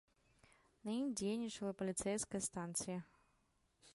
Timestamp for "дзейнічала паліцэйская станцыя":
1.19-2.99